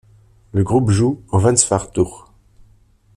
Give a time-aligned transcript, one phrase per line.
[0.53, 2.33] Le groupe joue au Vans Warped Tour.